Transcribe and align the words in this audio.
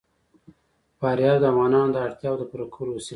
فاریاب 0.99 1.37
د 1.41 1.45
افغانانو 1.51 1.93
د 1.93 1.97
اړتیاوو 2.05 2.39
د 2.39 2.43
پوره 2.49 2.65
کولو 2.73 2.91
وسیله 2.97 3.05
ده. 3.05 3.09